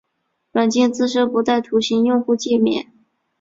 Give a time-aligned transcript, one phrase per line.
[0.51, 2.87] 软件自身不带图形用户界面。